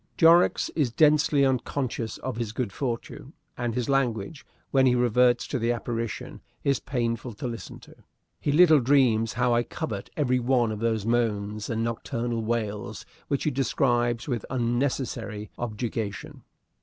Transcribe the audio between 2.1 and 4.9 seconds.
of his good fortune; and his language, when